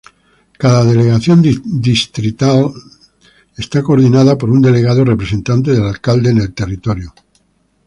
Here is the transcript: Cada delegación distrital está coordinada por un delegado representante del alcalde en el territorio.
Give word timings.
Cada 0.61 0.81
delegación 0.91 1.37
distrital 1.89 2.59
está 3.63 3.79
coordinada 3.87 4.33
por 4.39 4.49
un 4.55 4.59
delegado 4.67 5.01
representante 5.11 5.69
del 5.73 5.83
alcalde 5.93 6.31
en 6.31 6.39
el 6.39 6.51
territorio. 6.59 7.09